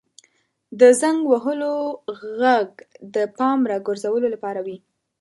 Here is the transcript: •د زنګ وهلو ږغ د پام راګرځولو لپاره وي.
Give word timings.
•د 0.79 0.81
زنګ 1.01 1.19
وهلو 1.31 1.75
ږغ 2.19 2.41
د 3.15 3.17
پام 3.37 3.59
راګرځولو 3.71 4.27
لپاره 4.35 4.59
وي. 4.65 4.77